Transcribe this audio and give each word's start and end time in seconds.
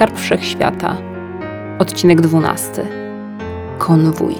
Skarb 0.00 0.18
Wszechświata. 0.18 0.96
Odcinek 1.78 2.20
12. 2.20 2.86
Konwój. 3.78 4.34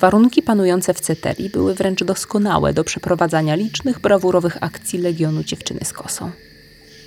Warunki 0.00 0.42
panujące 0.42 0.94
w 0.94 1.00
Ceterii 1.00 1.50
były 1.50 1.74
wręcz 1.74 2.04
doskonałe 2.04 2.72
do 2.72 2.84
przeprowadzania 2.84 3.54
licznych 3.54 4.00
brawurowych 4.00 4.56
akcji 4.60 4.98
Legionu 4.98 5.44
Dziewczyny 5.44 5.80
z 5.84 5.92
Kosą. 5.92 6.30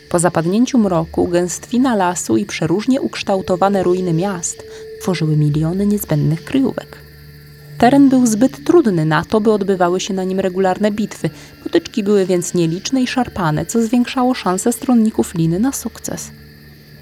Po 0.09 0.19
zapadnięciu 0.19 0.77
mroku 0.77 1.27
gęstwina 1.27 1.95
lasu 1.95 2.37
i 2.37 2.45
przeróżnie 2.45 3.01
ukształtowane 3.01 3.83
ruiny 3.83 4.13
miast 4.13 4.63
tworzyły 5.01 5.37
miliony 5.37 5.85
niezbędnych 5.85 6.43
kryjówek. 6.43 7.04
Teren 7.77 8.09
był 8.09 8.25
zbyt 8.25 8.63
trudny 8.63 9.05
na 9.05 9.25
to, 9.25 9.41
by 9.41 9.51
odbywały 9.51 9.99
się 9.99 10.13
na 10.13 10.23
nim 10.23 10.39
regularne 10.39 10.91
bitwy. 10.91 11.29
Potyczki 11.63 12.03
były 12.03 12.25
więc 12.25 12.53
nieliczne 12.53 13.01
i 13.01 13.07
szarpane, 13.07 13.65
co 13.65 13.81
zwiększało 13.81 14.33
szanse 14.33 14.73
stronników 14.73 15.33
liny 15.35 15.59
na 15.59 15.71
sukces. 15.71 16.31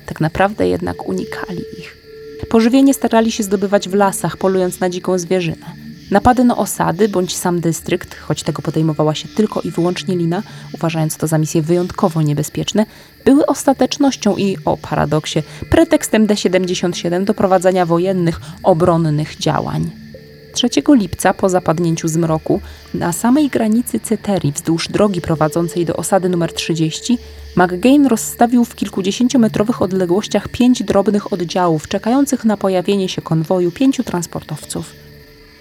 Tak 0.05 0.21
naprawdę 0.21 0.67
jednak 0.67 1.07
unikali 1.09 1.63
ich. 1.79 1.97
Pożywienie 2.49 2.93
starali 2.93 3.31
się 3.31 3.43
zdobywać 3.43 3.89
w 3.89 3.93
lasach, 3.93 4.37
polując 4.37 4.79
na 4.79 4.89
dziką 4.89 5.17
zwierzynę. 5.19 5.65
Napady 6.11 6.43
na 6.43 6.57
osady 6.57 7.09
bądź 7.09 7.35
sam 7.35 7.59
dystrykt, 7.59 8.15
choć 8.15 8.43
tego 8.43 8.61
podejmowała 8.61 9.15
się 9.15 9.27
tylko 9.27 9.61
i 9.61 9.71
wyłącznie 9.71 10.15
Lina, 10.15 10.43
uważając 10.73 11.17
to 11.17 11.27
za 11.27 11.37
misje 11.37 11.61
wyjątkowo 11.61 12.21
niebezpieczne, 12.21 12.85
były 13.25 13.45
ostatecznością 13.45 14.37
i, 14.37 14.57
o 14.65 14.77
paradoksie, 14.77 15.43
pretekstem 15.69 16.27
D-77 16.27 17.23
do 17.23 17.33
prowadzenia 17.33 17.85
wojennych, 17.85 18.41
obronnych 18.63 19.37
działań. 19.37 20.02
3 20.53 20.69
lipca 20.89 21.33
po 21.33 21.49
zapadnięciu 21.49 22.07
zmroku 22.07 22.61
na 22.93 23.13
samej 23.13 23.49
granicy 23.49 23.99
Ceterii 23.99 24.51
wzdłuż 24.51 24.87
drogi 24.87 25.21
prowadzącej 25.21 25.85
do 25.85 25.95
osady 25.95 26.29
numer 26.29 26.53
30 26.53 27.17
McGain 27.55 28.07
rozstawił 28.07 28.65
w 28.65 28.75
kilkudziesięciometrowych 28.75 29.81
odległościach 29.81 30.47
pięć 30.47 30.83
drobnych 30.83 31.33
oddziałów 31.33 31.87
czekających 31.87 32.45
na 32.45 32.57
pojawienie 32.57 33.09
się 33.09 33.21
konwoju 33.21 33.71
pięciu 33.71 34.03
transportowców. 34.03 34.93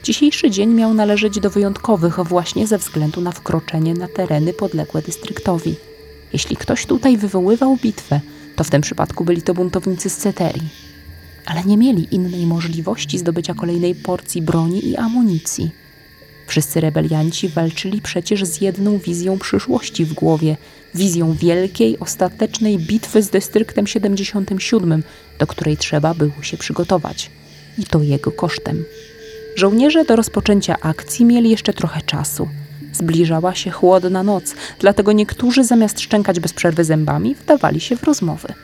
Dzisiejszy 0.03 0.51
dzień 0.51 0.75
miał 0.75 0.95
należeć 0.95 1.41
do 1.41 1.51
wyjątkowych 1.51 2.19
właśnie 2.25 2.67
ze 2.67 2.79
względu 2.79 3.21
na 3.21 3.33
wkroczenie 3.33 3.95
na 3.95 4.09
tereny 4.09 4.53
podległe 4.53 5.03
dystryktowi. 5.03 5.75
Jeśli 6.33 6.57
ktoś 6.57 6.87
tutaj 6.87 7.17
wywoływał 7.17 7.77
bitwę, 7.77 8.21
to 8.57 8.65
w 8.65 8.71
tym 8.71 8.83
przypadku 8.83 9.25
byli 9.25 9.43
to 9.43 9.55
buntownicy 9.55 10.11
z 10.11 10.17
Ceterii. 10.17 10.92
Ale 11.47 11.65
nie 11.65 11.77
mieli 11.77 12.15
innej 12.15 12.47
możliwości 12.47 13.19
zdobycia 13.19 13.55
kolejnej 13.55 13.95
porcji 13.95 14.43
broni 14.43 14.89
i 14.89 14.97
amunicji. 14.97 15.71
Wszyscy 16.47 16.81
rebelianci 16.81 17.49
walczyli 17.49 18.01
przecież 18.01 18.45
z 18.45 18.61
jedną 18.61 18.99
wizją 18.99 19.39
przyszłości 19.39 20.05
w 20.05 20.13
głowie, 20.13 20.57
wizją 20.95 21.35
wielkiej, 21.35 21.99
ostatecznej 21.99 22.79
bitwy 22.79 23.23
z 23.23 23.31
dystryktem 23.31 23.87
77, 23.87 25.03
do 25.39 25.47
której 25.47 25.77
trzeba 25.77 26.15
było 26.15 26.43
się 26.43 26.57
przygotować. 26.57 27.31
I 27.79 27.85
to 27.85 28.03
jego 28.03 28.33
kosztem. 28.33 28.85
Żołnierze 29.57 30.05
do 30.05 30.17
rozpoczęcia 30.17 30.77
akcji 30.81 31.25
mieli 31.25 31.51
jeszcze 31.51 31.73
trochę 31.73 32.03
czasu. 32.03 32.49
Zbliżała 32.93 33.55
się 33.55 33.71
chłodna 33.71 34.23
noc, 34.23 34.55
dlatego 34.79 35.13
niektórzy 35.13 35.65
zamiast 35.65 36.01
szczękać 36.01 36.41
bez 36.41 36.53
przerwy 36.53 36.85
zębami, 36.85 37.35
wdawali 37.35 37.81
się 37.81 37.97
w 37.97 38.03
rozmowy. 38.03 38.55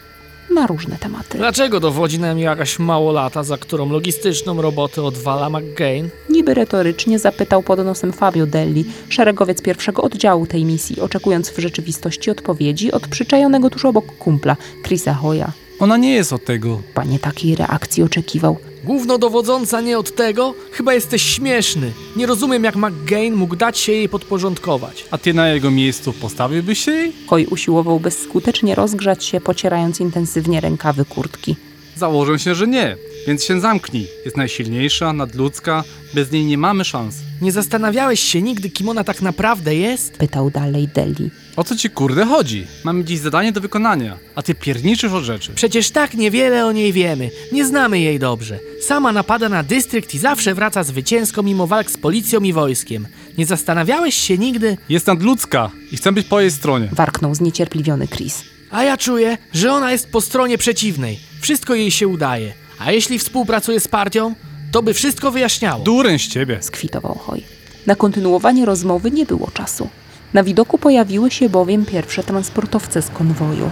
Na 0.54 0.66
różne 0.66 0.96
tematy. 0.96 1.38
Dlaczego 1.38 1.80
dowodzi 1.80 2.18
nam 2.18 2.38
jakaś 2.38 2.78
małolata, 2.78 3.42
za 3.42 3.58
którą 3.58 3.90
logistyczną 3.90 4.62
robotę 4.62 5.02
odwala 5.02 5.50
McGain? 5.50 6.08
Niby 6.30 6.54
retorycznie 6.54 7.18
zapytał 7.18 7.62
pod 7.62 7.84
nosem 7.84 8.12
Fabio 8.12 8.46
Delli, 8.46 8.84
szeregowiec 9.08 9.62
pierwszego 9.62 10.02
oddziału 10.02 10.46
tej 10.46 10.64
misji, 10.64 11.00
oczekując 11.00 11.50
w 11.50 11.58
rzeczywistości 11.58 12.30
odpowiedzi 12.30 12.92
od 12.92 13.08
przyczajonego 13.08 13.70
tuż 13.70 13.84
obok 13.84 14.06
kumpla, 14.06 14.56
Chrisa 14.86 15.14
Hoya. 15.14 15.52
Ona 15.80 15.96
nie 15.96 16.12
jest 16.12 16.32
od 16.32 16.44
tego. 16.44 16.82
Panie 16.94 17.18
takiej 17.18 17.56
reakcji 17.56 18.02
oczekiwał. 18.02 18.56
Głównodowodząca 18.88 19.80
nie 19.80 19.98
od 19.98 20.14
tego? 20.14 20.54
Chyba 20.72 20.94
jesteś 20.94 21.22
śmieszny. 21.22 21.92
Nie 22.16 22.26
rozumiem, 22.26 22.64
jak 22.64 22.76
McGain 22.76 23.34
mógł 23.34 23.56
dać 23.56 23.78
się 23.78 23.92
jej 23.92 24.08
podporządkować. 24.08 25.04
A 25.10 25.18
ty 25.18 25.34
na 25.34 25.48
jego 25.48 25.70
miejscu 25.70 26.12
postawiłbyś 26.12 26.78
się 26.84 26.92
jej? 26.92 27.12
Hoy 27.26 27.46
usiłował 27.50 28.00
bezskutecznie 28.00 28.74
rozgrzać 28.74 29.24
się, 29.24 29.40
pocierając 29.40 30.00
intensywnie 30.00 30.60
rękawy 30.60 31.04
kurtki. 31.04 31.56
Założę 31.96 32.38
się, 32.38 32.54
że 32.54 32.66
nie. 32.66 32.96
Więc 33.28 33.44
się 33.44 33.60
zamknij. 33.60 34.08
Jest 34.24 34.36
najsilniejsza, 34.36 35.12
nadludzka. 35.12 35.84
Bez 36.14 36.32
niej 36.32 36.44
nie 36.44 36.58
mamy 36.58 36.84
szans. 36.84 37.16
Nie 37.40 37.52
zastanawiałeś 37.52 38.20
się 38.20 38.42
nigdy, 38.42 38.70
kim 38.70 38.88
ona 38.88 39.04
tak 39.04 39.22
naprawdę 39.22 39.74
jest? 39.74 40.16
Pytał 40.16 40.50
dalej 40.50 40.88
Delli. 40.94 41.30
O 41.56 41.64
co 41.64 41.76
ci 41.76 41.90
kurde 41.90 42.24
chodzi? 42.24 42.66
Mamy 42.84 43.04
dziś 43.04 43.18
zadanie 43.18 43.52
do 43.52 43.60
wykonania, 43.60 44.18
a 44.34 44.42
ty 44.42 44.54
pierniczysz 44.54 45.12
od 45.12 45.24
rzeczy. 45.24 45.52
Przecież 45.54 45.90
tak 45.90 46.14
niewiele 46.14 46.66
o 46.66 46.72
niej 46.72 46.92
wiemy. 46.92 47.30
Nie 47.52 47.66
znamy 47.66 48.00
jej 48.00 48.18
dobrze. 48.18 48.58
Sama 48.86 49.12
napada 49.12 49.48
na 49.48 49.62
dystrykt 49.62 50.14
i 50.14 50.18
zawsze 50.18 50.54
wraca 50.54 50.84
zwycięsko 50.84 51.42
mimo 51.42 51.66
walk 51.66 51.90
z 51.90 51.96
policją 51.98 52.40
i 52.40 52.52
wojskiem. 52.52 53.06
Nie 53.38 53.46
zastanawiałeś 53.46 54.14
się 54.14 54.38
nigdy? 54.38 54.76
Jest 54.88 55.06
nadludzka 55.06 55.70
i 55.92 55.96
chcę 55.96 56.12
być 56.12 56.26
po 56.26 56.40
jej 56.40 56.50
stronie. 56.50 56.88
Warknął 56.92 57.34
zniecierpliwiony 57.34 58.08
Chris. 58.08 58.44
A 58.70 58.82
ja 58.84 58.96
czuję, 58.96 59.38
że 59.52 59.72
ona 59.72 59.92
jest 59.92 60.10
po 60.10 60.20
stronie 60.20 60.58
przeciwnej. 60.58 61.18
Wszystko 61.40 61.74
jej 61.74 61.90
się 61.90 62.08
udaje. 62.08 62.67
A 62.78 62.92
jeśli 62.92 63.18
współpracuje 63.18 63.80
z 63.80 63.88
partią, 63.88 64.34
to 64.72 64.82
by 64.82 64.94
wszystko 64.94 65.30
wyjaśniało. 65.30 65.84
Dureń 65.84 66.18
z 66.18 66.28
ciebie. 66.28 66.58
Skwitował 66.62 67.14
Hoy. 67.14 67.42
Na 67.86 67.94
kontynuowanie 67.94 68.66
rozmowy 68.66 69.10
nie 69.10 69.26
było 69.26 69.50
czasu. 69.54 69.88
Na 70.34 70.42
widoku 70.42 70.78
pojawiły 70.78 71.30
się 71.30 71.48
bowiem 71.48 71.86
pierwsze 71.86 72.22
transportowce 72.22 73.02
z 73.02 73.10
konwoju. 73.10 73.70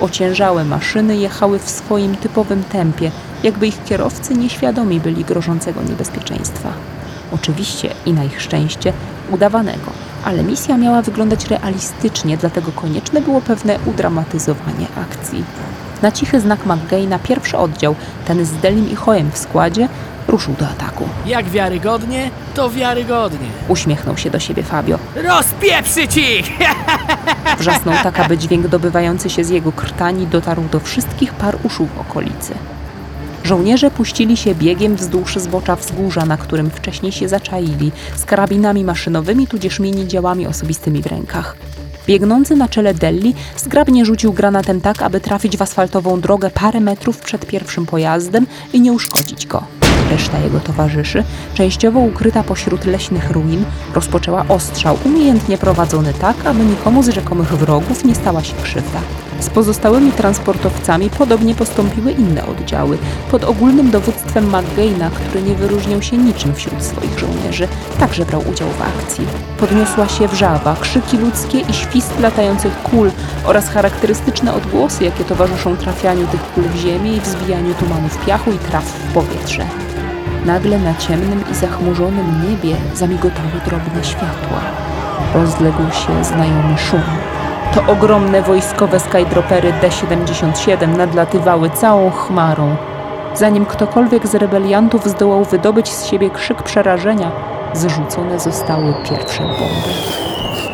Ociężałe 0.00 0.64
maszyny 0.64 1.16
jechały 1.16 1.58
w 1.58 1.70
swoim 1.70 2.16
typowym 2.16 2.64
tempie, 2.64 3.10
jakby 3.42 3.66
ich 3.66 3.84
kierowcy 3.84 4.34
nieświadomi 4.34 5.00
byli 5.00 5.24
grożącego 5.24 5.82
niebezpieczeństwa. 5.82 6.72
Oczywiście 7.32 7.94
i 8.06 8.12
na 8.12 8.24
ich 8.24 8.42
szczęście 8.42 8.92
udawanego, 9.30 9.92
ale 10.24 10.42
misja 10.42 10.76
miała 10.76 11.02
wyglądać 11.02 11.46
realistycznie, 11.46 12.36
dlatego 12.36 12.72
konieczne 12.72 13.20
było 13.20 13.40
pewne 13.40 13.78
udramatyzowanie 13.86 14.86
akcji. 14.96 15.44
Na 16.02 16.12
cichy 16.12 16.40
znak 16.40 16.66
McGaina 16.66 17.18
pierwszy 17.18 17.58
oddział, 17.58 17.94
ten 18.26 18.44
z 18.44 18.52
Delim 18.52 18.90
i 18.90 18.94
Hojem 18.94 19.30
w 19.30 19.38
składzie, 19.38 19.88
ruszył 20.28 20.54
do 20.54 20.68
ataku. 20.68 21.08
Jak 21.26 21.48
wiarygodnie, 21.48 22.30
to 22.54 22.70
wiarygodnie. 22.70 23.48
Uśmiechnął 23.68 24.16
się 24.16 24.30
do 24.30 24.38
siebie 24.38 24.62
Fabio. 24.62 24.98
Rozpieprzyć 25.14 26.16
ich! 26.16 26.50
Wrzasnął 27.58 27.94
tak, 28.02 28.20
aby 28.20 28.38
dźwięk 28.38 28.68
dobywający 28.68 29.30
się 29.30 29.44
z 29.44 29.48
jego 29.48 29.72
krtani 29.72 30.26
dotarł 30.26 30.62
do 30.72 30.80
wszystkich 30.80 31.32
par 31.34 31.56
uszu 31.62 31.86
w 31.86 32.00
okolicy. 32.00 32.54
Żołnierze 33.44 33.90
puścili 33.90 34.36
się 34.36 34.54
biegiem 34.54 34.96
wzdłuż 34.96 35.36
zbocza 35.36 35.76
wzgórza, 35.76 36.26
na 36.26 36.36
którym 36.36 36.70
wcześniej 36.70 37.12
się 37.12 37.28
zaczaili, 37.28 37.92
z 38.16 38.24
karabinami 38.24 38.84
maszynowymi 38.84 39.46
tudzież 39.46 39.80
mini 39.80 40.08
działami 40.08 40.46
osobistymi 40.46 41.02
w 41.02 41.06
rękach. 41.06 41.56
Biegnący 42.08 42.56
na 42.56 42.68
czele 42.68 42.94
Delli 42.94 43.34
zgrabnie 43.56 44.04
rzucił 44.04 44.32
granatem 44.32 44.80
tak, 44.80 45.02
aby 45.02 45.20
trafić 45.20 45.56
w 45.56 45.62
asfaltową 45.62 46.20
drogę 46.20 46.50
parę 46.50 46.80
metrów 46.80 47.18
przed 47.18 47.46
pierwszym 47.46 47.86
pojazdem 47.86 48.46
i 48.72 48.80
nie 48.80 48.92
uszkodzić 48.92 49.46
go. 49.46 49.62
Reszta 50.10 50.38
jego 50.38 50.60
towarzyszy, 50.60 51.24
częściowo 51.54 52.00
ukryta 52.00 52.42
pośród 52.42 52.84
leśnych 52.84 53.30
ruin, 53.30 53.64
rozpoczęła 53.94 54.44
ostrzał 54.48 54.98
umiejętnie 55.04 55.58
prowadzony 55.58 56.14
tak, 56.14 56.36
aby 56.46 56.64
nikomu 56.64 57.02
z 57.02 57.08
rzekomych 57.08 57.48
wrogów 57.48 58.04
nie 58.04 58.14
stała 58.14 58.44
się 58.44 58.54
krzywda. 58.62 59.00
Z 59.40 59.50
pozostałymi 59.50 60.12
transportowcami 60.12 61.10
podobnie 61.10 61.54
postąpiły 61.54 62.12
inne 62.12 62.46
oddziały. 62.46 62.98
Pod 63.30 63.44
ogólnym 63.44 63.90
dowództwem 63.90 64.46
McGaina, 64.46 65.10
który 65.10 65.42
nie 65.42 65.54
wyróżniał 65.54 66.02
się 66.02 66.16
niczym 66.16 66.54
wśród 66.54 66.82
swoich 66.82 67.18
żołnierzy, 67.18 67.68
także 67.98 68.24
brał 68.24 68.42
udział 68.50 68.68
w 68.68 68.82
akcji. 68.82 69.26
Podniosła 69.58 70.08
się 70.08 70.28
wrzawa, 70.28 70.76
krzyki 70.80 71.18
ludzkie 71.18 71.60
i 71.60 71.72
świst 71.72 72.20
latających 72.20 72.82
kul 72.82 73.10
oraz 73.44 73.68
charakterystyczne 73.68 74.54
odgłosy, 74.54 75.04
jakie 75.04 75.24
towarzyszą 75.24 75.76
trafianiu 75.76 76.26
tych 76.26 76.52
kul 76.52 76.64
w 76.64 76.76
ziemię 76.76 77.16
i 77.16 77.20
wzbijaniu 77.20 77.74
tumanów 77.74 78.26
piachu 78.26 78.52
i 78.52 78.58
traw 78.58 78.84
w 78.84 79.12
powietrze. 79.12 79.66
Nagle 80.46 80.78
na 80.78 80.94
ciemnym 80.94 81.44
i 81.52 81.54
zachmurzonym 81.54 82.50
niebie 82.50 82.76
zamigotały 82.94 83.60
drobne 83.66 84.04
światła. 84.04 84.60
Rozległ 85.34 85.82
się 85.92 86.24
znajomy 86.24 86.78
szum. 86.78 87.37
To 87.74 87.92
ogromne 87.92 88.42
wojskowe 88.42 89.00
skydropery 89.00 89.72
D-77 89.80 90.96
nadlatywały 90.96 91.70
całą 91.70 92.10
chmarą. 92.10 92.76
Zanim 93.34 93.66
ktokolwiek 93.66 94.26
z 94.26 94.34
rebeliantów 94.34 95.06
zdołał 95.06 95.44
wydobyć 95.44 95.88
z 95.88 96.06
siebie 96.06 96.30
krzyk 96.30 96.62
przerażenia, 96.62 97.32
zrzucone 97.74 98.40
zostały 98.40 98.94
pierwsze 99.10 99.42
bomby. 99.42 100.18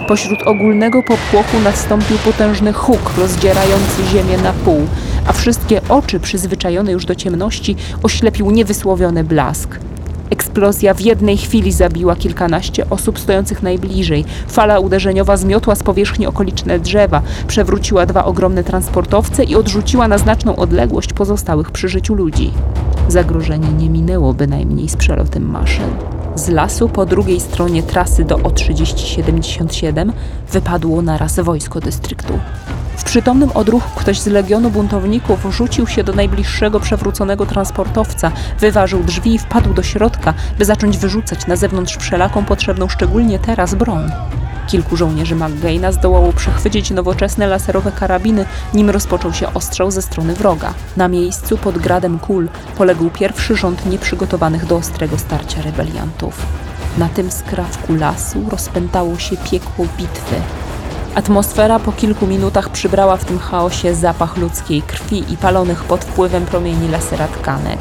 Pośród 0.08 0.43
ogólnego 0.43 1.02
popłochu 1.02 1.58
nastąpił 1.64 2.19
potężny 2.19 2.73
huk 2.73 3.12
rozdzierający 3.19 4.05
ziemię 4.12 4.37
na 4.43 4.52
pół, 4.52 4.87
a 5.26 5.32
wszystkie 5.32 5.81
oczy 5.88 6.20
przyzwyczajone 6.20 6.93
już 6.93 7.05
do 7.05 7.14
ciemności 7.14 7.76
oślepił 8.02 8.50
niewysłowiony 8.50 9.25
blask. 9.25 9.79
Eksplozja 10.31 10.94
w 10.94 11.00
jednej 11.00 11.37
chwili 11.37 11.73
zabiła 11.73 12.17
kilkanaście 12.17 12.91
osób 12.91 13.19
stojących 13.19 13.62
najbliżej. 13.62 14.25
Fala 14.49 14.79
uderzeniowa 14.79 15.37
zmiotła 15.37 15.75
z 15.75 15.82
powierzchni 15.82 16.26
okoliczne 16.26 16.79
drzewa, 16.79 17.23
przewróciła 17.47 18.06
dwa 18.06 18.25
ogromne 18.25 18.65
transportowce 18.65 19.44
i 19.44 19.56
odrzuciła 19.56 20.09
na 20.09 20.19
znaczną 20.19 20.56
odległość 20.56 21.12
pozostałych 21.12 21.71
przy 21.71 21.88
życiu 21.88 22.15
ludzi. 22.15 22.53
Zagrożenie 23.09 23.73
nie 23.73 23.91
minęło 23.91 24.35
bynajmniej 24.35 24.88
z 24.88 24.97
przelotem 24.97 25.50
maszyn. 25.50 25.91
Z 26.35 26.49
lasu 26.49 26.88
po 26.88 27.06
drugiej 27.06 27.41
stronie 27.41 27.82
trasy 27.82 28.25
do 28.25 28.37
O3077 28.37 30.12
wypadło 30.53 31.03
naraz 31.03 31.41
wojsko 31.41 31.81
dystryktu. 31.81 32.32
W 32.96 33.05
przytomnym 33.05 33.50
odruchu 33.55 34.00
ktoś 34.00 34.20
z 34.20 34.26
legionu 34.26 34.70
buntowników 34.70 35.46
rzucił 35.50 35.87
się 35.87 36.05
do 36.05 36.12
najbliższego 36.12 36.81
przewróconego 36.81 37.46
transportowca, 37.46 38.32
wyważył 38.61 39.02
drzwi 39.02 39.35
i 39.35 39.38
wpadł 39.38 39.75
do 39.75 39.82
środka, 39.82 40.35
by 40.58 40.64
zacząć 40.64 40.99
wyrzucać 40.99 41.46
na 41.46 41.56
zewnątrz 41.56 41.96
wszelaką 41.96 42.44
potrzebną 42.44 42.88
szczególnie 42.88 43.38
teraz 43.38 43.75
broń. 43.75 44.11
Kilku 44.67 44.96
żołnierzy 44.96 45.37
McGaina 45.37 45.93
zdołało 45.93 46.32
przechwycić 46.32 46.91
nowoczesne 46.91 47.46
laserowe 47.46 47.93
karabiny, 47.93 48.46
nim 48.75 48.91
rozpoczął 48.91 49.32
się 49.32 49.55
ostrzał 49.55 49.91
ze 49.91 50.02
strony 50.02 50.35
wroga. 50.35 50.75
Na 50.96 51.08
miejscu 51.08 51.58
pod 51.58 51.79
gradem 51.79 52.19
kul 52.19 52.49
poległ 52.76 53.11
pierwszy 53.11 53.56
rząd 53.56 53.87
nieprzygotowanych 53.87 54.67
do 54.67 54.76
ostrego 54.76 55.19
starcia 55.19 55.62
rebeliantów. 55.62 56.46
Na 56.99 57.08
tym 57.08 57.31
skrawku 57.31 57.94
lasu 57.94 58.44
rozpętało 58.50 59.19
się 59.19 59.37
piekło 59.37 59.87
bitwy. 59.99 60.35
Atmosfera 61.15 61.79
po 61.79 61.93
kilku 61.93 62.27
minutach 62.27 62.69
przybrała 62.69 63.17
w 63.17 63.25
tym 63.25 63.39
chaosie 63.39 63.95
zapach 63.95 64.37
ludzkiej 64.37 64.83
krwi 64.83 65.33
i 65.33 65.37
palonych 65.37 65.85
pod 65.85 66.05
wpływem 66.05 66.47
promieni 66.47 66.89
lasera 66.89 67.29
tkanek. 67.29 67.79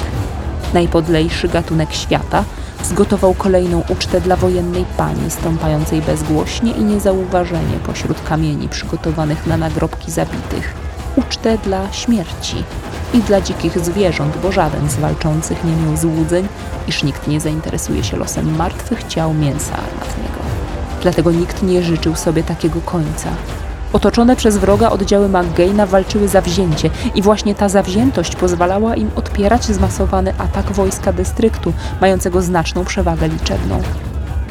Najpodlejszy 0.74 1.48
gatunek 1.48 1.94
świata 1.94 2.44
zgotował 2.84 3.34
kolejną 3.34 3.84
ucztę 3.90 4.22
dla 4.22 4.36
wojennej 4.36 4.86
pani, 4.98 5.32
stąpającej 5.32 6.02
bezgłośnie 6.02 6.72
i 6.72 6.84
niezauważenie 6.84 7.78
pośród 7.86 8.22
kamieni 8.22 8.70
przygotowanych 8.70 9.48
na 9.48 9.58
nagrobki 9.58 10.12
zabitych. 10.12 10.74
Ucztę 11.16 11.58
dla 11.58 11.92
śmierci 11.92 12.64
i 13.14 13.20
dla 13.20 13.42
dzikich 13.42 13.80
zwierząt, 13.80 14.38
bo 14.44 14.52
żaden 14.52 14.90
z 14.90 14.96
walczących 14.96 15.64
nie 15.64 15.76
miał 15.76 15.98
złudzeń, 15.98 16.48
iż 16.88 17.04
nikt 17.04 17.28
nie 17.28 17.40
zainteresuje 17.40 18.04
się 18.04 18.18
losem 18.18 18.56
martwych 18.56 19.04
ciał 19.04 19.34
mięsa 19.34 19.74
armatnego. 19.74 20.43
Dlatego 21.04 21.32
nikt 21.32 21.64
nie 21.64 21.84
życzył 21.84 22.16
sobie 22.16 22.44
takiego 22.44 22.82
końca. 22.82 23.30
Otoczone 23.94 24.36
przez 24.36 24.58
wroga 24.58 24.90
oddziały 24.90 25.30
McGaina 25.30 25.86
walczyły 25.86 26.28
zawzięcie 26.28 26.90
i 27.16 27.22
właśnie 27.22 27.56
ta 27.56 27.70
zawziętość 27.70 28.36
pozwalała 28.36 28.96
im 28.96 29.12
odpierać 29.16 29.66
zmasowany 29.66 30.34
atak 30.38 30.72
wojska 30.72 31.14
dystryktu, 31.14 31.74
mającego 32.02 32.42
znaczną 32.42 32.86
przewagę 32.86 33.28
liczebną. 33.28 33.82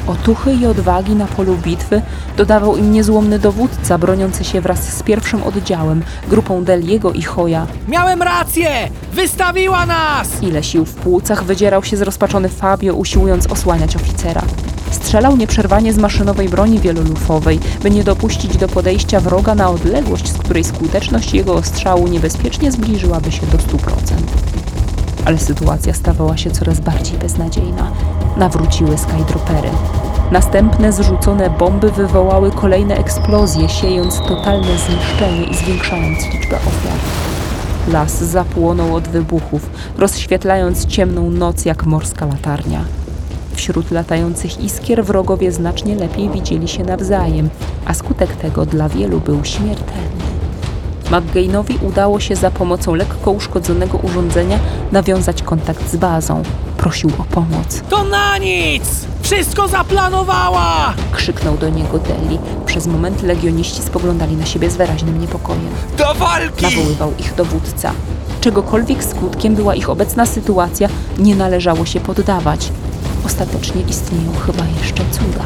Otuchy 0.07 0.53
i 0.53 0.65
odwagi 0.65 1.15
na 1.15 1.25
polu 1.25 1.55
bitwy 1.55 2.01
dodawał 2.37 2.77
im 2.77 2.91
niezłomny 2.91 3.39
dowódca 3.39 3.97
broniący 3.97 4.43
się 4.43 4.61
wraz 4.61 4.97
z 4.97 5.03
pierwszym 5.03 5.43
oddziałem, 5.43 6.03
grupą 6.27 6.63
Deliego 6.63 7.11
i 7.11 7.21
Hoya. 7.21 7.65
Miałem 7.87 8.21
rację! 8.21 8.69
Wystawiła 9.13 9.85
nas! 9.85 10.27
Ile 10.41 10.63
sił 10.63 10.85
w 10.85 10.95
płucach 10.95 11.43
wydzierał 11.43 11.83
się 11.83 11.97
zrozpaczony 11.97 12.49
Fabio, 12.49 12.93
usiłując 12.93 13.47
osłaniać 13.47 13.95
oficera. 13.95 14.41
Strzelał 14.93 15.37
nieprzerwanie 15.37 15.93
z 15.93 15.97
maszynowej 15.97 16.49
broni 16.49 16.79
wielolufowej, 16.79 17.59
by 17.83 17.91
nie 17.91 18.03
dopuścić 18.03 18.57
do 18.57 18.67
podejścia 18.67 19.19
wroga 19.19 19.55
na 19.55 19.69
odległość, 19.69 20.29
z 20.29 20.37
której 20.37 20.63
skuteczność 20.63 21.33
jego 21.33 21.53
ostrzału 21.53 22.07
niebezpiecznie 22.07 22.71
zbliżyłaby 22.71 23.31
się 23.31 23.45
do 23.45 23.57
100%. 23.57 23.91
Ale 25.25 25.37
sytuacja 25.37 25.93
stawała 25.93 26.37
się 26.37 26.51
coraz 26.51 26.79
bardziej 26.79 27.17
beznadziejna. 27.17 27.91
Nawróciły 28.37 28.97
skydropery. 28.97 29.69
Następne 30.31 30.91
zrzucone 30.91 31.49
bomby 31.49 31.91
wywołały 31.91 32.51
kolejne 32.51 32.97
eksplozje, 32.97 33.69
siejąc 33.69 34.19
totalne 34.19 34.77
zniszczenie 34.77 35.43
i 35.43 35.55
zwiększając 35.55 36.19
liczbę 36.33 36.55
ofiar. 36.55 36.99
Las 37.87 38.23
zapłonął 38.23 38.95
od 38.95 39.07
wybuchów, 39.07 39.69
rozświetlając 39.97 40.85
ciemną 40.85 41.29
noc 41.29 41.65
jak 41.65 41.85
morska 41.85 42.25
latarnia. 42.25 42.85
Wśród 43.63 43.91
latających 43.91 44.63
iskier 44.63 45.05
wrogowie 45.05 45.51
znacznie 45.51 45.95
lepiej 45.95 46.29
widzieli 46.29 46.67
się 46.67 46.83
nawzajem, 46.83 47.49
a 47.85 47.93
skutek 47.93 48.35
tego 48.35 48.65
dla 48.65 48.89
wielu 48.89 49.19
był 49.19 49.45
śmiertelny. 49.45 50.23
McGainowi 51.11 51.77
udało 51.81 52.19
się 52.19 52.35
za 52.35 52.51
pomocą 52.51 52.95
lekko 52.95 53.31
uszkodzonego 53.31 53.97
urządzenia 53.97 54.59
nawiązać 54.91 55.43
kontakt 55.43 55.91
z 55.91 55.95
bazą. 55.95 56.43
Prosił 56.77 57.09
o 57.19 57.23
pomoc. 57.23 57.81
To 57.89 58.03
na 58.03 58.37
nic! 58.37 58.83
Wszystko 59.21 59.67
zaplanowała! 59.67 60.93
Krzyknął 61.11 61.57
do 61.57 61.69
niego 61.69 61.99
Deli. 61.99 62.39
Przez 62.65 62.87
moment 62.87 63.23
legioniści 63.23 63.81
spoglądali 63.81 64.35
na 64.35 64.45
siebie 64.45 64.69
z 64.69 64.77
wyraźnym 64.77 65.21
niepokojem. 65.21 65.69
Do 65.97 66.13
walki! 66.13 66.63
Nawoływał 66.63 67.13
ich 67.19 67.35
dowódca. 67.35 67.91
Czegokolwiek 68.41 69.03
skutkiem 69.03 69.55
była 69.55 69.75
ich 69.75 69.89
obecna 69.89 70.25
sytuacja, 70.25 70.89
nie 71.19 71.35
należało 71.35 71.85
się 71.85 71.99
poddawać. 71.99 72.71
Ostatecznie 73.33 73.81
istnieją 73.81 74.31
chyba 74.45 74.63
jeszcze 74.79 75.03
cuda. 75.11 75.45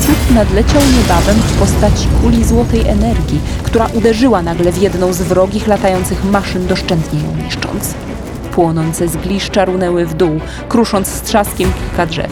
Cud 0.00 0.34
nadleciał 0.34 0.82
niebawem 0.98 1.36
w 1.36 1.58
postaci 1.58 2.08
kuli 2.22 2.44
złotej 2.44 2.88
energii, 2.88 3.40
która 3.62 3.86
uderzyła 3.94 4.42
nagle 4.42 4.72
w 4.72 4.82
jedną 4.82 5.12
z 5.12 5.22
wrogich 5.22 5.66
latających 5.66 6.24
maszyn, 6.24 6.66
doszczętnie 6.66 7.20
ją 7.20 7.44
niszcząc. 7.44 7.94
Płonące 8.52 9.08
zgliszcza 9.08 9.64
runęły 9.64 10.06
w 10.06 10.14
dół, 10.14 10.40
krusząc 10.68 11.08
z 11.08 11.22
trzaskiem 11.22 11.72
kilka 11.72 12.06
drzew. 12.06 12.30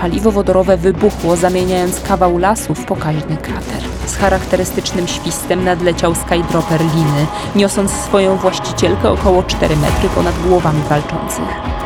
Paliwo 0.00 0.32
wodorowe 0.32 0.76
wybuchło, 0.76 1.36
zamieniając 1.36 2.00
kawał 2.00 2.38
lasu 2.38 2.74
w 2.74 2.84
pokaźny 2.84 3.36
krater. 3.36 3.82
Z 4.06 4.16
charakterystycznym 4.16 5.08
świstem 5.08 5.64
nadleciał 5.64 6.14
skydropper 6.14 6.80
liny, 6.80 7.26
niosąc 7.56 7.90
swoją 7.90 8.36
właścicielkę 8.36 9.10
około 9.10 9.42
4 9.42 9.76
metry 9.76 10.08
ponad 10.08 10.34
głowami 10.46 10.82
walczących. 10.88 11.81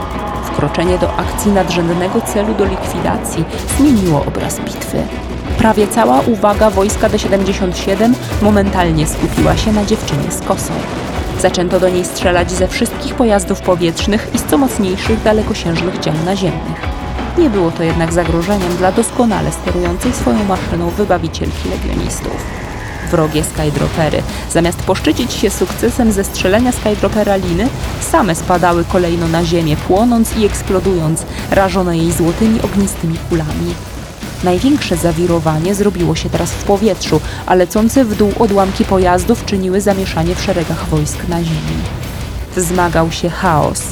Wkroczenie 0.56 0.98
do 0.98 1.16
akcji 1.16 1.52
nadrzędnego 1.52 2.20
celu 2.20 2.54
do 2.54 2.64
likwidacji 2.64 3.44
zmieniło 3.78 4.24
obraz 4.26 4.60
bitwy. 4.60 4.98
Prawie 5.58 5.88
cała 5.88 6.20
uwaga 6.20 6.70
wojska 6.70 7.08
D-77 7.08 8.12
momentalnie 8.42 9.06
skupiła 9.06 9.56
się 9.56 9.72
na 9.72 9.84
dziewczynie 9.84 10.30
z 10.30 10.40
kosą. 10.40 10.72
Zaczęto 11.40 11.80
do 11.80 11.88
niej 11.88 12.04
strzelać 12.04 12.50
ze 12.50 12.68
wszystkich 12.68 13.14
pojazdów 13.14 13.60
powietrznych 13.60 14.30
i 14.34 14.38
z 14.38 14.44
co 14.44 14.58
mocniejszych 14.58 15.22
dalekosiężnych 15.22 16.00
dział 16.00 16.14
naziemnych. 16.24 16.80
Nie 17.38 17.50
było 17.50 17.70
to 17.70 17.82
jednak 17.82 18.12
zagrożeniem 18.12 18.76
dla 18.76 18.92
doskonale 18.92 19.52
sterującej 19.52 20.12
swoją 20.12 20.44
maszyną 20.44 20.90
wybawicielki 20.90 21.68
legionistów. 21.68 22.65
Wrogie 23.10 23.44
skydropery, 23.44 24.22
zamiast 24.52 24.78
poszczycić 24.78 25.32
się 25.32 25.50
sukcesem 25.50 26.12
ze 26.12 26.24
strzelenia 26.24 26.72
skydropera 26.72 27.36
liny, 27.36 27.68
same 28.12 28.34
spadały 28.34 28.84
kolejno 28.84 29.28
na 29.28 29.44
ziemię, 29.44 29.76
płonąc 29.76 30.36
i 30.36 30.44
eksplodując, 30.44 31.22
rażone 31.50 31.98
jej 31.98 32.12
złotymi 32.12 32.60
ognistymi 32.62 33.18
kulami. 33.28 33.74
Największe 34.44 34.96
zawirowanie 34.96 35.74
zrobiło 35.74 36.14
się 36.14 36.30
teraz 36.30 36.50
w 36.50 36.64
powietrzu, 36.64 37.20
a 37.46 37.54
lecące 37.54 38.04
w 38.04 38.16
dół 38.16 38.32
odłamki 38.38 38.84
pojazdów 38.84 39.44
czyniły 39.44 39.80
zamieszanie 39.80 40.34
w 40.34 40.42
szeregach 40.42 40.88
wojsk 40.88 41.28
na 41.28 41.44
ziemi. 41.44 41.76
Wzmagał 42.56 43.12
się 43.12 43.30
chaos. 43.30 43.82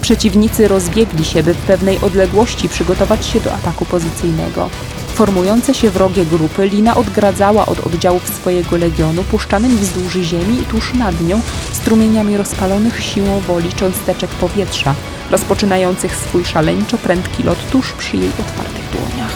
Przeciwnicy 0.00 0.68
rozbiegli 0.68 1.24
się, 1.24 1.42
by 1.42 1.54
w 1.54 1.66
pewnej 1.66 1.98
odległości 2.00 2.68
przygotować 2.68 3.26
się 3.26 3.40
do 3.40 3.54
ataku 3.54 3.84
pozycyjnego. 3.84 4.70
Formujące 5.16 5.74
się 5.74 5.90
wrogie 5.90 6.26
grupy 6.26 6.68
Lina 6.68 6.96
odgradzała 6.96 7.66
od 7.66 7.86
oddziałów 7.86 8.28
swojego 8.28 8.76
legionu 8.76 9.22
puszczanymi 9.22 9.76
wzdłuż 9.76 10.12
ziemi 10.12 10.60
i 10.60 10.64
tuż 10.64 10.94
nad 10.94 11.20
nią 11.20 11.40
strumieniami 11.72 12.36
rozpalonych 12.36 13.02
siłą 13.02 13.40
woli 13.40 13.72
cząsteczek 13.72 14.30
powietrza, 14.30 14.94
rozpoczynających 15.30 16.16
swój 16.16 16.44
szaleńczo 16.44 16.98
prędki 16.98 17.42
lot 17.42 17.58
tuż 17.70 17.92
przy 17.92 18.16
jej 18.16 18.28
otwartych 18.28 18.90
dłoniach. 18.92 19.32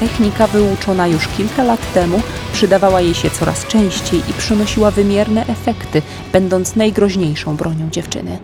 Technika 0.00 0.46
wyuczona 0.46 1.06
już 1.06 1.28
kilka 1.28 1.64
lat 1.64 1.92
temu 1.94 2.22
przydawała 2.52 3.00
jej 3.00 3.14
się 3.14 3.30
coraz 3.30 3.66
częściej 3.66 4.20
i 4.30 4.32
przynosiła 4.32 4.90
wymierne 4.90 5.46
efekty, 5.46 6.02
będąc 6.32 6.76
najgroźniejszą 6.76 7.56
bronią 7.56 7.90
dziewczyny. 7.90 8.38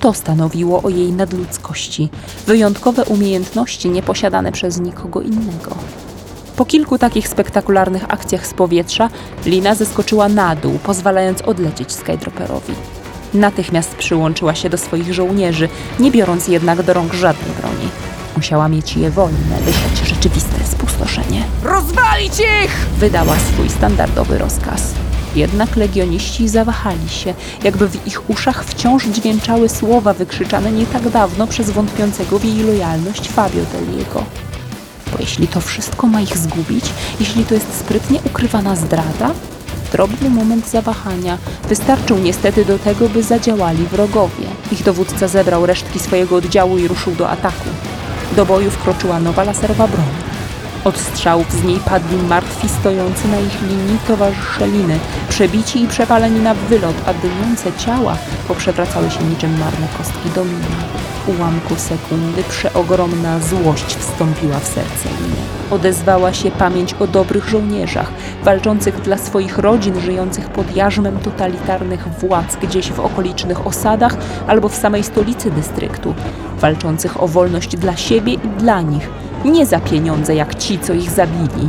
To 0.00 0.14
stanowiło 0.14 0.82
o 0.82 0.88
jej 0.88 1.12
nadludzkości, 1.12 2.08
wyjątkowe 2.46 3.04
umiejętności 3.04 3.90
nieposiadane 3.90 4.52
przez 4.52 4.80
nikogo 4.80 5.20
innego. 5.20 5.76
Po 6.60 6.64
kilku 6.64 6.98
takich 6.98 7.28
spektakularnych 7.28 8.04
akcjach 8.08 8.46
z 8.46 8.54
powietrza, 8.54 9.08
Lina 9.46 9.74
zeskoczyła 9.74 10.28
na 10.28 10.56
dół, 10.56 10.78
pozwalając 10.82 11.42
odlecieć 11.42 11.92
skydroperowi. 11.92 12.74
Natychmiast 13.34 13.94
przyłączyła 13.94 14.54
się 14.54 14.70
do 14.70 14.78
swoich 14.78 15.14
żołnierzy, 15.14 15.68
nie 16.00 16.10
biorąc 16.10 16.48
jednak 16.48 16.82
do 16.82 16.92
rąk 16.92 17.14
żadnej 17.14 17.50
broni. 17.60 17.88
Musiała 18.36 18.68
mieć 18.68 18.96
je 18.96 19.10
wolne, 19.10 19.58
by 19.64 19.72
siać 19.72 20.08
rzeczywiste 20.08 20.66
spustoszenie. 20.66 21.42
Rozwalić 21.64 22.40
ich! 22.40 22.86
Wydała 22.98 23.36
swój 23.36 23.68
standardowy 23.68 24.38
rozkaz. 24.38 24.94
Jednak 25.36 25.76
legioniści 25.76 26.48
zawahali 26.48 27.08
się, 27.08 27.34
jakby 27.64 27.88
w 27.88 28.06
ich 28.06 28.30
uszach 28.30 28.64
wciąż 28.64 29.06
dźwięczały 29.06 29.68
słowa 29.68 30.12
wykrzyczane 30.14 30.72
nie 30.72 30.86
tak 30.86 31.08
dawno 31.08 31.46
przez 31.46 31.70
wątpiącego 31.70 32.38
w 32.38 32.44
jej 32.44 32.62
lojalność 32.62 33.28
Fabio 33.28 33.64
Deliego. 33.72 34.49
Jeśli 35.20 35.48
to 35.48 35.60
wszystko 35.60 36.06
ma 36.06 36.20
ich 36.20 36.38
zgubić, 36.38 36.84
jeśli 37.20 37.44
to 37.44 37.54
jest 37.54 37.78
sprytnie 37.78 38.20
ukrywana 38.26 38.76
zdrada, 38.76 39.30
drobny 39.92 40.30
moment 40.30 40.68
zawahania 40.68 41.38
wystarczył 41.68 42.18
niestety 42.18 42.64
do 42.64 42.78
tego, 42.78 43.08
by 43.08 43.22
zadziałali 43.22 43.86
wrogowie. 43.86 44.46
Ich 44.72 44.82
dowódca 44.82 45.28
zebrał 45.28 45.66
resztki 45.66 45.98
swojego 45.98 46.36
oddziału 46.36 46.78
i 46.78 46.88
ruszył 46.88 47.14
do 47.14 47.30
ataku. 47.30 47.68
Do 48.36 48.46
boju 48.46 48.70
wkroczyła 48.70 49.20
nowa 49.20 49.44
laserowa 49.44 49.88
broń. 49.88 50.06
Od 50.84 50.98
strzałów 50.98 51.52
z 51.52 51.64
niej 51.64 51.78
padli 51.78 52.16
martwi 52.16 52.68
stojący 52.68 53.28
na 53.28 53.40
ich 53.40 53.62
linii 53.62 53.98
towarzysze 54.06 54.68
liny, 54.68 54.98
przebici 55.28 55.82
i 55.82 55.88
przepaleni 55.88 56.40
na 56.40 56.54
wylot, 56.54 56.96
a 57.06 57.14
dymiące 57.14 57.72
ciała 57.72 58.16
poprzewracały 58.48 59.10
się 59.10 59.24
niczym 59.24 59.58
marne 59.58 59.88
kostki 59.98 60.30
domina. 60.34 60.99
Ułamku 61.26 61.76
sekundy 61.76 62.42
przeogromna 62.48 63.38
złość 63.40 63.96
wstąpiła 63.96 64.58
w 64.58 64.66
serce 64.66 65.08
liny. 65.08 65.36
Odezwała 65.70 66.32
się 66.32 66.50
pamięć 66.50 66.94
o 66.94 67.06
dobrych 67.06 67.48
żołnierzach, 67.48 68.12
walczących 68.44 69.00
dla 69.00 69.18
swoich 69.18 69.58
rodzin, 69.58 70.00
żyjących 70.00 70.48
pod 70.48 70.76
jarzmem 70.76 71.18
totalitarnych 71.18 72.08
władz 72.08 72.56
gdzieś 72.56 72.92
w 72.92 73.00
okolicznych 73.00 73.66
osadach 73.66 74.16
albo 74.46 74.68
w 74.68 74.74
samej 74.74 75.04
stolicy 75.04 75.50
dystryktu, 75.50 76.14
walczących 76.60 77.22
o 77.22 77.28
wolność 77.28 77.76
dla 77.76 77.96
siebie 77.96 78.32
i 78.32 78.48
dla 78.58 78.80
nich, 78.80 79.08
nie 79.44 79.66
za 79.66 79.80
pieniądze 79.80 80.34
jak 80.34 80.54
ci, 80.54 80.78
co 80.78 80.92
ich 80.92 81.10
zabili. 81.10 81.68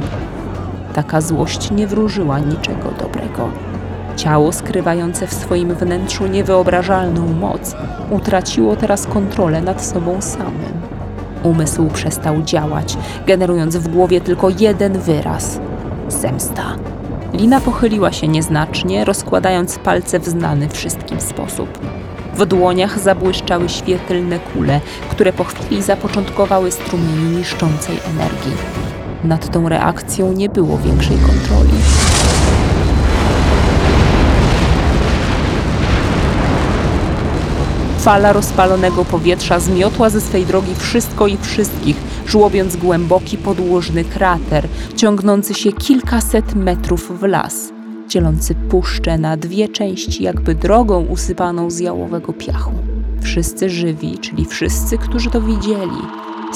Taka 0.93 1.21
złość 1.21 1.71
nie 1.71 1.87
wróżyła 1.87 2.39
niczego 2.39 2.91
dobrego. 2.99 3.70
Ciało 4.15 4.51
skrywające 4.51 5.27
w 5.27 5.33
swoim 5.33 5.75
wnętrzu 5.75 6.27
niewyobrażalną 6.27 7.33
moc 7.33 7.75
utraciło 8.09 8.75
teraz 8.75 9.07
kontrolę 9.07 9.61
nad 9.61 9.85
sobą 9.85 10.21
samym. 10.21 10.81
Umysł 11.43 11.87
przestał 11.87 12.41
działać, 12.43 12.97
generując 13.27 13.77
w 13.77 13.87
głowie 13.87 14.21
tylko 14.21 14.49
jeden 14.59 14.99
wyraz 14.99 15.59
zemsta. 16.07 16.63
Lina 17.33 17.61
pochyliła 17.61 18.11
się 18.11 18.27
nieznacznie, 18.27 19.05
rozkładając 19.05 19.79
palce 19.79 20.19
w 20.19 20.25
znany 20.25 20.69
wszystkim 20.69 21.21
sposób. 21.21 21.79
W 22.35 22.45
dłoniach 22.45 22.99
zabłyszczały 22.99 23.69
świetlne 23.69 24.39
kule, 24.39 24.81
które 25.09 25.33
po 25.33 25.43
chwili 25.43 25.81
zapoczątkowały 25.81 26.71
strumienie 26.71 27.37
niszczącej 27.37 27.95
energii. 28.09 28.53
Nad 29.23 29.51
tą 29.51 29.69
reakcją 29.69 30.33
nie 30.33 30.49
było 30.49 30.77
większej 30.77 31.17
kontroli. 31.17 31.73
Fala 38.01 38.33
rozpalonego 38.33 39.05
powietrza 39.05 39.59
zmiotła 39.59 40.09
ze 40.09 40.21
swej 40.21 40.45
drogi 40.45 40.75
wszystko 40.75 41.27
i 41.27 41.37
wszystkich, 41.37 41.95
żłobiąc 42.27 42.75
głęboki 42.75 43.37
podłużny 43.37 44.03
krater, 44.03 44.67
ciągnący 44.95 45.53
się 45.53 45.71
kilkaset 45.71 46.55
metrów 46.55 47.19
w 47.19 47.23
las, 47.23 47.73
dzielący 48.07 48.55
puszczę 48.55 49.17
na 49.17 49.37
dwie 49.37 49.69
części, 49.69 50.23
jakby 50.23 50.55
drogą 50.55 51.05
usypaną 51.05 51.69
z 51.69 51.79
jałowego 51.79 52.33
piachu. 52.33 52.71
Wszyscy 53.21 53.69
żywi, 53.69 54.17
czyli 54.17 54.45
wszyscy, 54.45 54.97
którzy 54.97 55.29
to 55.29 55.41
widzieli, 55.41 56.01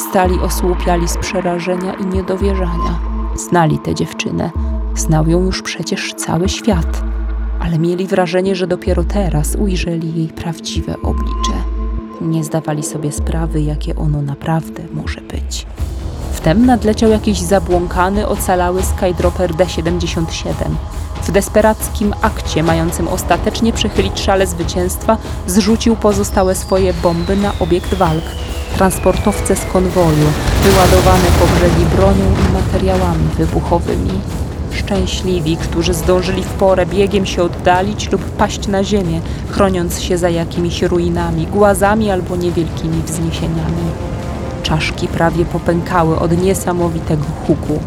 stali 0.10 0.40
osłupiali 0.40 1.08
z 1.08 1.18
przerażenia 1.18 1.94
i 1.94 2.06
niedowierzania. 2.06 3.00
Znali 3.36 3.80
tę 3.80 3.96
dziewczynę, 3.96 4.52
znał 4.96 5.28
ją 5.28 5.46
już 5.46 5.62
przecież 5.62 6.14
cały 6.14 6.50
świat 6.50 7.15
ale 7.66 7.80
mieli 7.80 8.08
wrażenie, 8.08 8.56
że 8.56 8.68
dopiero 8.68 9.04
teraz 9.04 9.56
ujrzeli 9.56 10.16
jej 10.16 10.28
prawdziwe 10.28 10.96
oblicze. 11.02 11.54
Nie 12.22 12.44
zdawali 12.44 12.84
sobie 12.84 13.12
sprawy, 13.12 13.62
jakie 13.62 13.96
ono 13.96 14.22
naprawdę 14.22 14.84
może 14.94 15.22
być. 15.22 15.66
Wtem 16.34 16.66
nadleciał 16.66 17.10
jakiś 17.10 17.40
zabłąkany, 17.40 18.28
ocalały 18.28 18.84
Skydropper 18.84 19.56
D-77. 19.56 20.54
W 21.24 21.32
desperackim 21.32 22.14
akcie, 22.22 22.64
mającym 22.64 23.08
ostatecznie 23.08 23.74
przechylić 23.74 24.20
szale 24.20 24.48
zwycięstwa, 24.48 25.18
zrzucił 25.48 25.96
pozostałe 25.96 26.56
swoje 26.56 26.94
bomby 26.94 27.36
na 27.36 27.54
obiekt 27.60 27.94
walk. 27.94 28.24
Transportowce 28.76 29.56
z 29.56 29.66
konwoju, 29.66 30.28
wyładowane 30.64 31.28
po 31.40 31.46
brzegi 31.56 31.86
bronią 31.96 32.26
i 32.50 32.54
materiałami 32.54 33.28
wybuchowymi. 33.38 34.45
Szczęśliwi, 34.76 35.58
którzy 35.58 35.94
zdążyli 35.94 36.44
w 36.44 36.50
porę 36.50 36.86
biegiem 36.86 37.26
się 37.26 37.44
oddalić 37.44 38.12
lub 38.12 38.22
paść 38.22 38.68
na 38.68 38.84
ziemię, 38.84 39.22
chroniąc 39.50 40.02
się 40.02 40.18
za 40.18 40.30
jakimiś 40.30 40.82
ruinami, 40.82 41.48
głazami 41.48 42.12
albo 42.12 42.36
niewielkimi 42.36 43.02
wzniesieniami. 43.06 43.86
Czaszki 44.64 45.08
prawie 45.08 45.46
popękały 45.46 46.20
od 46.20 46.42
niesamowitego 46.44 47.24
huku. 47.48 47.80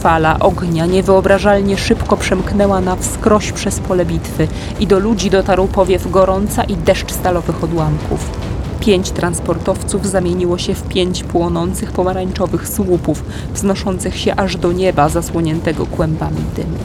Fala 0.00 0.38
ognia 0.38 0.86
niewyobrażalnie 0.86 1.76
szybko 1.76 2.16
przemknęła 2.16 2.80
na 2.80 2.96
wskroś 2.96 3.52
przez 3.52 3.80
pole 3.80 4.06
bitwy 4.06 4.48
i 4.80 4.86
do 4.86 4.98
ludzi 4.98 5.30
dotarł 5.30 5.66
powiew 5.66 6.10
gorąca 6.10 6.64
i 6.64 6.76
deszcz 6.76 7.12
stalowych 7.12 7.64
odłamków. 7.64 8.43
Pięć 8.84 9.10
transportowców 9.10 10.06
zamieniło 10.06 10.58
się 10.58 10.74
w 10.74 10.82
pięć 10.82 11.24
płonących 11.24 11.92
pomarańczowych 11.92 12.68
słupów, 12.68 13.24
wznoszących 13.54 14.16
się 14.18 14.36
aż 14.36 14.56
do 14.56 14.72
nieba 14.72 15.08
zasłoniętego 15.08 15.86
kłębami 15.86 16.40
dymu. 16.56 16.78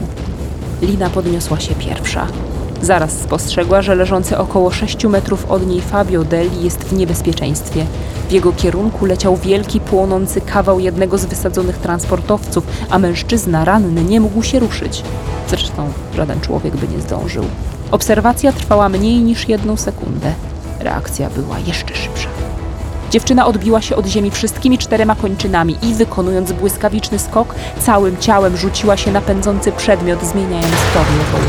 Lina 0.82 1.10
podniosła 1.10 1.60
się 1.60 1.74
pierwsza. 1.74 2.26
Zaraz 2.82 3.12
spostrzegła, 3.12 3.82
że 3.82 3.94
leżący 3.94 4.38
około 4.38 4.70
sześciu 4.70 5.08
metrów 5.08 5.50
od 5.50 5.66
niej 5.66 5.80
Fabio 5.80 6.24
Deli 6.24 6.64
jest 6.64 6.84
w 6.84 6.92
niebezpieczeństwie. 6.92 7.86
W 8.28 8.32
jego 8.32 8.52
kierunku 8.52 9.06
leciał 9.06 9.36
wielki, 9.36 9.80
płonący 9.80 10.40
kawał 10.40 10.80
jednego 10.80 11.18
z 11.18 11.24
wysadzonych 11.24 11.78
transportowców, 11.78 12.66
a 12.90 12.98
mężczyzna 12.98 13.64
ranny 13.64 14.04
nie 14.04 14.20
mógł 14.20 14.42
się 14.42 14.58
ruszyć. 14.58 15.02
Zresztą 15.48 15.88
żaden 16.16 16.40
człowiek 16.40 16.76
by 16.76 16.88
nie 16.88 17.00
zdążył. 17.00 17.44
Obserwacja 17.90 18.52
trwała 18.52 18.88
mniej 18.88 19.20
niż 19.20 19.48
jedną 19.48 19.76
sekundę. 19.76 20.32
Reakcja 20.80 21.30
była 21.30 21.58
jeszcze 21.58 21.94
szybsza. 21.94 22.28
Dziewczyna 23.10 23.46
odbiła 23.46 23.80
się 23.80 23.96
od 23.96 24.06
ziemi 24.06 24.30
wszystkimi 24.30 24.78
czterema 24.78 25.14
kończynami 25.14 25.76
i 25.82 25.94
wykonując 25.94 26.52
błyskawiczny 26.52 27.18
skok, 27.18 27.54
całym 27.80 28.16
ciałem 28.16 28.56
rzuciła 28.56 28.96
się 28.96 29.12
na 29.12 29.20
pędzący 29.20 29.72
przedmiot, 29.72 30.22
zmieniając 30.22 30.76
tor 30.94 31.04
jego. 31.12 31.40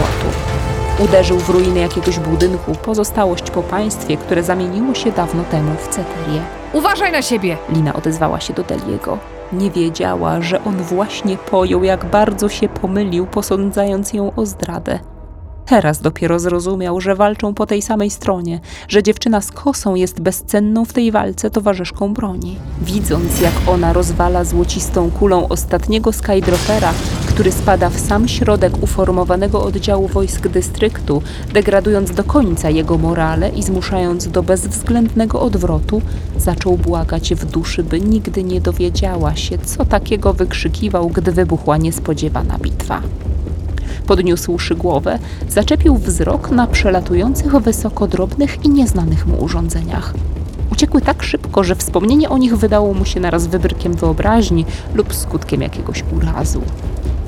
Uderzył 1.04 1.40
w 1.40 1.50
ruiny 1.50 1.80
jakiegoś 1.80 2.20
budynku, 2.20 2.76
pozostałość 2.76 3.52
po 3.52 3.64
państwie, 3.64 4.18
które 4.18 4.44
zamieniło 4.44 4.94
się 4.94 5.12
dawno 5.12 5.44
temu 5.44 5.76
w 5.76 5.88
ceterię. 5.88 6.42
Uważaj 6.74 7.12
na 7.12 7.22
siebie! 7.22 7.58
Lina 7.70 7.94
odezwała 7.94 8.40
się 8.40 8.54
do 8.54 8.64
Deliego. 8.64 9.18
Nie 9.54 9.72
wiedziała, 9.72 10.42
że 10.42 10.64
on 10.64 10.78
właśnie 10.78 11.38
pojął, 11.38 11.84
jak 11.84 12.06
bardzo 12.06 12.50
się 12.50 12.70
pomylił, 12.70 13.28
posądzając 13.28 14.14
ją 14.14 14.36
o 14.36 14.46
zdradę. 14.46 15.00
Teraz 15.66 16.02
dopiero 16.02 16.40
zrozumiał, 16.40 17.02
że 17.02 17.16
walczą 17.16 17.54
po 17.54 17.66
tej 17.66 17.82
samej 17.82 18.10
stronie, 18.10 18.60
że 18.88 19.04
dziewczyna 19.04 19.42
z 19.42 19.52
kosą 19.52 19.96
jest 19.96 20.20
bezcenną 20.20 20.86
w 20.86 20.94
tej 20.94 21.12
walce 21.12 21.50
towarzyszką 21.50 22.14
broni. 22.14 22.58
Widząc, 22.82 23.42
jak 23.42 23.54
ona 23.68 23.94
rozwala 23.94 24.44
złocistą 24.44 25.12
kulą 25.12 25.48
ostatniego 25.48 26.12
Skydropera, 26.14 26.94
który 27.28 27.52
spada 27.52 27.90
w 27.90 28.00
sam 28.00 28.28
środek 28.28 28.84
uformowanego 28.84 29.64
oddziału 29.64 30.08
wojsk 30.08 30.48
dystryktu, 30.48 31.22
degradując 31.54 32.12
do 32.12 32.24
końca 32.24 32.70
jego 32.70 32.98
morale 32.98 33.50
i 33.50 33.64
zmuszając 33.64 34.28
do 34.28 34.44
bezwzględnego 34.44 35.42
odwrotu, 35.42 36.02
zaczął 36.38 36.78
błagać 36.78 37.36
w 37.36 37.46
duszy, 37.46 37.84
by 37.84 38.02
nigdy 38.02 38.44
nie 38.44 38.62
dowiedziała 38.62 39.36
się, 39.36 39.58
co 39.58 39.86
takiego 39.86 40.34
wykrzykiwał, 40.34 41.10
gdy 41.10 41.32
wybuchła 41.32 41.78
niespodziewana 41.78 42.58
bitwa. 42.58 43.02
Podniósłszy 44.08 44.76
głowę, 44.76 45.20
zaczepił 45.50 45.98
wzrok 45.98 46.52
na 46.52 46.68
przelatujących 46.68 47.56
wysoko 47.56 48.08
drobnych 48.08 48.66
i 48.66 48.70
nieznanych 48.70 49.28
mu 49.28 49.44
urządzeniach. 49.44 50.14
Uciekły 50.72 51.02
tak 51.02 51.24
szybko, 51.24 51.64
że 51.64 51.76
wspomnienie 51.76 52.30
o 52.30 52.38
nich 52.38 52.58
wydało 52.58 52.94
mu 52.94 53.06
się 53.06 53.20
naraz 53.20 53.48
wybrykiem 53.48 53.94
wyobraźni 53.94 54.66
lub 54.94 55.16
skutkiem 55.16 55.62
jakiegoś 55.62 56.04
urazu. 56.18 56.62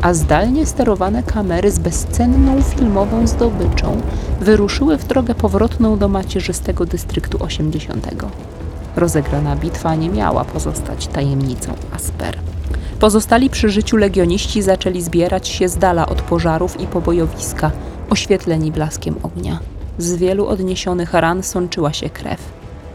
A 0.01 0.13
zdalnie 0.13 0.65
sterowane 0.65 1.23
kamery 1.23 1.71
z 1.71 1.79
bezcenną 1.79 2.61
filmową 2.61 3.27
zdobyczą 3.27 4.01
wyruszyły 4.41 4.97
w 4.97 5.07
drogę 5.07 5.35
powrotną 5.35 5.97
do 5.97 6.07
macierzystego 6.07 6.85
dystryktu 6.85 7.43
80. 7.43 8.07
Rozegrana 8.95 9.55
bitwa 9.55 9.95
nie 9.95 10.09
miała 10.09 10.45
pozostać 10.45 11.07
tajemnicą 11.07 11.73
Asper. 11.95 12.52
Pozostali 12.99 13.49
przy 13.49 13.69
życiu 13.69 13.97
legioniści 13.97 14.61
zaczęli 14.61 15.01
zbierać 15.01 15.47
się 15.47 15.69
z 15.69 15.77
dala 15.77 16.05
od 16.05 16.21
pożarów 16.21 16.81
i 16.81 16.87
pobojowiska, 16.87 17.71
oświetleni 18.09 18.71
blaskiem 18.71 19.15
ognia. 19.23 19.59
Z 19.97 20.15
wielu 20.15 20.47
odniesionych 20.47 21.13
ran 21.13 21.43
sączyła 21.43 21.93
się 21.93 22.09
krew. 22.09 22.39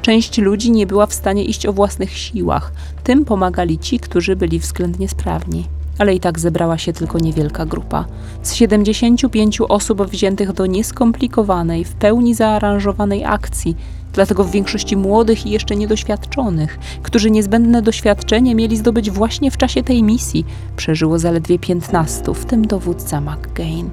Część 0.03 0.39
ludzi 0.39 0.71
nie 0.71 0.87
była 0.87 1.07
w 1.07 1.15
stanie 1.15 1.45
iść 1.45 1.67
o 1.67 1.73
własnych 1.73 2.17
siłach, 2.19 2.73
tym 3.05 3.25
pomagali 3.25 3.79
ci, 3.79 3.99
którzy 3.99 4.37
byli 4.37 4.59
względnie 4.59 5.09
sprawni. 5.09 5.67
ale 5.99 6.15
i 6.15 6.21
tak 6.21 6.39
zebrała 6.39 6.79
się 6.79 6.93
tylko 6.93 7.19
niewielka 7.19 7.67
grupa. 7.67 8.05
Z 8.43 8.55
75 8.55 9.61
osób 9.61 10.07
wziętych 10.07 10.53
do 10.53 10.67
nieskomplikowanej, 10.67 11.85
w 11.85 11.93
pełni 11.93 12.35
zaaranżowanej 12.35 13.25
akcji, 13.25 13.77
dlatego 14.19 14.45
w 14.45 14.51
większości 14.51 14.97
młodych 14.97 15.47
i 15.47 15.51
jeszcze 15.51 15.77
niedoświadczonych, 15.77 16.79
którzy 17.03 17.31
niezbędne 17.31 17.83
doświadczenie 17.83 18.55
mieli 18.55 18.77
zdobyć 18.77 19.11
właśnie 19.11 19.51
w 19.51 19.57
czasie 19.57 19.83
tej 19.83 20.03
misji, 20.03 20.45
przeżyło 20.77 21.19
zaledwie 21.19 21.59
15, 21.59 22.35
w 22.35 22.45
tym 22.45 22.67
dowódca 22.67 23.21
McGain. 23.21 23.91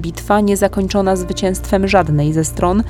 Bitwa, 0.00 0.40
niezakończona 0.40 1.16
zwycięstwem 1.16 1.88
żadnej 1.88 2.32
ze 2.32 2.44
stron, 2.44 2.82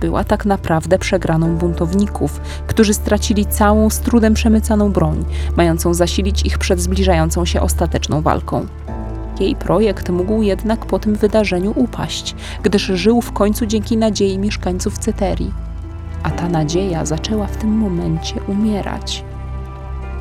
była 0.00 0.24
tak 0.24 0.46
naprawdę 0.46 0.98
przegraną 0.98 1.56
buntowników, 1.56 2.40
którzy 2.66 2.94
stracili 2.94 3.46
całą 3.46 3.90
z 3.90 4.00
trudem 4.00 4.34
przemycaną 4.34 4.92
broń, 4.92 5.24
mającą 5.56 5.94
zasilić 5.94 6.42
ich 6.46 6.58
przed 6.58 6.80
zbliżającą 6.80 7.44
się 7.44 7.60
ostateczną 7.60 8.22
walką. 8.22 8.66
Jej 9.40 9.56
projekt 9.56 10.08
mógł 10.08 10.42
jednak 10.42 10.86
po 10.86 10.98
tym 10.98 11.14
wydarzeniu 11.14 11.72
upaść, 11.76 12.34
gdyż 12.62 12.82
żył 12.82 13.20
w 13.20 13.32
końcu 13.32 13.66
dzięki 13.66 13.96
nadziei 13.96 14.38
mieszkańców 14.38 14.98
Ceterii. 14.98 15.71
A 16.22 16.30
ta 16.30 16.48
nadzieja 16.48 17.04
zaczęła 17.04 17.46
w 17.46 17.56
tym 17.56 17.70
momencie 17.70 18.34
umierać. 18.48 19.24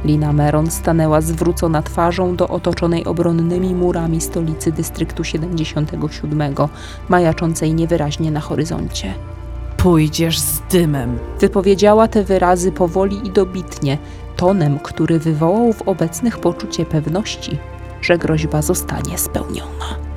Lina 0.06 0.34
Meron 0.34 0.72
stanęła 0.72 1.22
zwrócona 1.22 1.82
twarzą 1.82 2.36
do 2.36 2.48
otoczonej 2.48 3.06
obronnymi 3.06 3.76
murami 3.76 4.22
stolicy 4.22 4.72
dystryktu 4.72 5.24
77, 5.24 6.56
majaczącej 7.10 7.74
niewyraźnie 7.74 8.32
na 8.32 8.40
horyzoncie. 8.40 9.14
Pójdziesz 9.78 10.40
z 10.40 10.62
dymem. 10.72 11.20
Wypowiedziała 11.40 12.08
te 12.08 12.24
wyrazy 12.24 12.72
powoli 12.72 13.28
i 13.28 13.32
dobitnie, 13.32 13.98
tonem, 14.36 14.80
który 14.80 15.20
wywołał 15.20 15.74
w 15.74 15.82
obecnych 15.82 16.40
poczucie 16.40 16.86
pewności, 16.86 17.58
że 18.02 18.18
groźba 18.18 18.62
zostanie 18.62 19.18
spełniona. 19.18 20.11